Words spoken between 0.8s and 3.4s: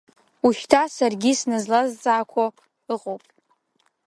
саргьы сназлазҵаақәо ыҟоуп.